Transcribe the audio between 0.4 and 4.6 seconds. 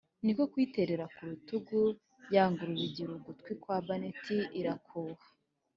kuyiterera ku rutugu. ya ngurube igira ugutwi kwa baneti